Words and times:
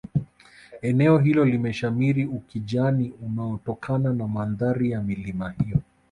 eneo 0.81 1.17
hilo 1.17 1.45
limeshamiri 1.45 2.25
ukijani 2.25 3.11
unaotokana 3.25 4.13
na 4.13 4.27
mandhari 4.27 4.91
ya 4.91 5.01
milima 5.01 5.51
hiyo 5.51 5.77